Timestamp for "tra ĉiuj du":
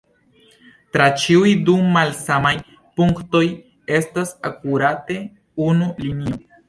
0.95-1.75